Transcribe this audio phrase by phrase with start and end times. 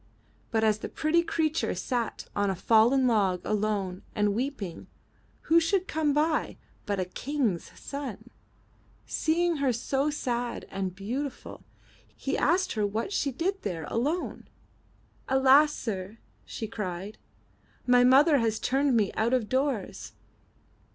[0.49, 4.87] But as the pretty creature sat on a fallen log alone and weeping,
[5.41, 8.31] who should come by but a King's son.
[9.05, 11.65] Seeing her so sad and beautiful,
[12.15, 14.47] he asked her what she did there alone.
[15.29, 17.19] AlaS; sir," she cried,
[17.85, 20.13] my mother has turned me out of doors."